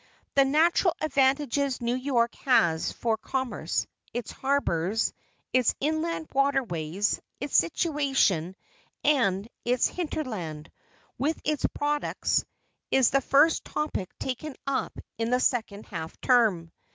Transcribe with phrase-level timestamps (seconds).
[0.33, 3.85] The natural advantages New York has for commerce,
[4.15, 5.13] its harbors,
[5.53, 8.55] its inland water ways, its situation,
[9.03, 10.71] and its hinterland,
[11.19, 12.43] with its products,
[12.89, 16.71] is the first topic taken up in the second half term.